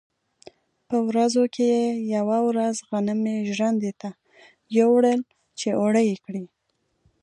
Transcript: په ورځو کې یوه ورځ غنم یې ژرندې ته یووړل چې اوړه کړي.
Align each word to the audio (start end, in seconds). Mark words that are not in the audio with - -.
په 0.87 0.97
ورځو 1.07 1.43
کې 1.55 1.69
یوه 2.15 2.37
ورځ 2.49 2.75
غنم 2.89 3.21
یې 3.31 3.37
ژرندې 3.55 3.91
ته 4.01 4.09
یووړل 4.77 5.21
چې 5.59 5.67
اوړه 5.79 6.03
کړي. 6.25 6.45